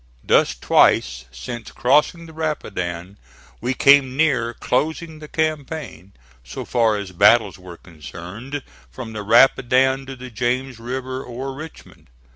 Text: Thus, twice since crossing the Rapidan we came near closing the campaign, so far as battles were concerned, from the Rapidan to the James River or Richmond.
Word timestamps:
Thus, 0.23 0.55
twice 0.55 1.25
since 1.31 1.71
crossing 1.71 2.25
the 2.25 2.33
Rapidan 2.33 3.19
we 3.61 3.75
came 3.75 4.17
near 4.17 4.55
closing 4.55 5.19
the 5.19 5.27
campaign, 5.27 6.13
so 6.43 6.65
far 6.65 6.97
as 6.97 7.11
battles 7.11 7.59
were 7.59 7.77
concerned, 7.77 8.63
from 8.89 9.13
the 9.13 9.21
Rapidan 9.21 10.07
to 10.07 10.15
the 10.15 10.31
James 10.31 10.79
River 10.79 11.23
or 11.23 11.53
Richmond. 11.53 12.07